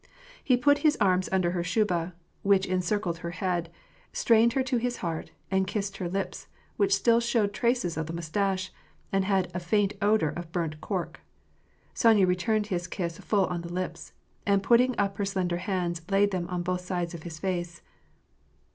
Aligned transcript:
He 0.43 0.57
put 0.57 0.79
his 0.79 0.97
arms 0.99 1.29
under 1.31 1.51
her 1.51 1.63
shuba, 1.63 2.15
which 2.41 2.65
encircled 2.65 3.19
her 3.19 3.29
head, 3.37 3.71
strained 4.11 4.53
her 4.53 4.63
to 4.63 4.77
his 4.77 4.97
heart, 5.05 5.29
and 5.51 5.67
kissed 5.67 5.97
her 5.97 6.09
lips, 6.09 6.47
which 6.75 6.95
still 6.95 7.19
showed 7.19 7.53
traces 7.53 7.97
of 7.97 8.07
the 8.07 8.13
mustache, 8.13 8.73
and 9.11 9.25
had 9.25 9.51
a 9.53 9.59
faint 9.59 9.93
odor 10.01 10.29
of 10.29 10.51
burnt 10.51 10.81
cork. 10.81 11.19
Sonya 11.93 12.25
returned 12.25 12.65
his 12.65 12.87
kiss 12.87 13.19
full 13.19 13.45
on 13.45 13.61
the 13.61 13.71
lips, 13.71 14.13
and 14.43 14.63
putting 14.63 14.97
up 14.97 15.17
her 15.17 15.25
slender 15.25 15.57
hands 15.57 16.01
laid 16.09 16.31
them 16.31 16.49
on 16.49 16.63
both 16.63 16.81
sides 16.81 17.13
of 17.13 17.21
his 17.21 17.37
face. 17.37 17.83